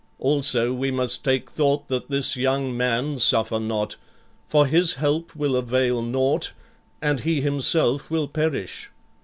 Also 0.17 0.73
we 0.73 0.89
must 0.89 1.23
take 1.23 1.47
thought 1.47 1.87
that 1.87 2.09
this 2.09 2.35
young 2.35 2.75
man 2.75 3.19
suffer 3.19 3.59
not, 3.59 3.97
for 4.47 4.65
his 4.65 4.93
help 4.95 5.35
will 5.35 5.55
avail 5.55 6.01
naught 6.01 6.53
and 7.03 7.19
he 7.19 7.39
himself 7.39 8.09
will 8.09 8.27
perish. 8.27 8.89